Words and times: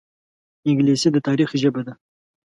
انګلیسي 0.69 1.09
د 1.11 1.17
تاریخ 1.27 1.49
ژبه 1.61 1.81
ده 1.87 1.93